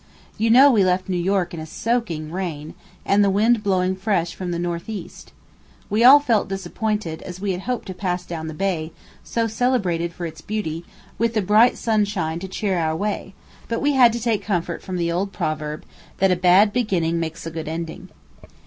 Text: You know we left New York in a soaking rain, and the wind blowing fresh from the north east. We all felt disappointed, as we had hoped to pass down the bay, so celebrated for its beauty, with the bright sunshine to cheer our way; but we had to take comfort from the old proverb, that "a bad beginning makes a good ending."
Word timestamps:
You 0.35 0.49
know 0.49 0.71
we 0.71 0.83
left 0.83 1.09
New 1.09 1.15
York 1.23 1.53
in 1.53 1.59
a 1.59 1.65
soaking 1.67 2.31
rain, 2.31 2.73
and 3.05 3.23
the 3.23 3.29
wind 3.29 3.61
blowing 3.61 3.95
fresh 3.95 4.33
from 4.33 4.49
the 4.49 4.57
north 4.57 4.89
east. 4.89 5.31
We 5.91 6.03
all 6.03 6.19
felt 6.19 6.49
disappointed, 6.49 7.21
as 7.21 7.39
we 7.39 7.51
had 7.51 7.61
hoped 7.61 7.85
to 7.85 7.93
pass 7.93 8.25
down 8.25 8.47
the 8.47 8.55
bay, 8.55 8.93
so 9.23 9.45
celebrated 9.45 10.11
for 10.11 10.25
its 10.25 10.41
beauty, 10.41 10.85
with 11.19 11.35
the 11.35 11.43
bright 11.43 11.77
sunshine 11.77 12.39
to 12.39 12.47
cheer 12.47 12.79
our 12.79 12.95
way; 12.95 13.35
but 13.67 13.79
we 13.79 13.93
had 13.93 14.11
to 14.13 14.19
take 14.19 14.41
comfort 14.41 14.81
from 14.81 14.97
the 14.97 15.11
old 15.11 15.33
proverb, 15.33 15.85
that 16.17 16.31
"a 16.31 16.35
bad 16.35 16.73
beginning 16.73 17.19
makes 17.19 17.45
a 17.45 17.51
good 17.51 17.67
ending." 17.67 18.09